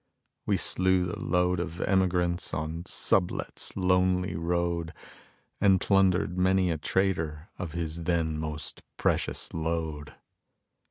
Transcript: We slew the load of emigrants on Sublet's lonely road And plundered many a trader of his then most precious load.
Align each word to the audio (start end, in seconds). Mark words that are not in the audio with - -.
We 0.47 0.57
slew 0.57 1.03
the 1.05 1.19
load 1.19 1.59
of 1.59 1.79
emigrants 1.79 2.55
on 2.55 2.85
Sublet's 2.87 3.77
lonely 3.77 4.35
road 4.35 4.95
And 5.59 5.79
plundered 5.79 6.39
many 6.39 6.71
a 6.71 6.79
trader 6.79 7.49
of 7.59 7.73
his 7.73 8.01
then 8.05 8.39
most 8.39 8.81
precious 8.97 9.53
load. 9.53 10.15